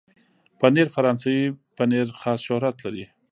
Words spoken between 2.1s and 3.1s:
خاص شهرت لري.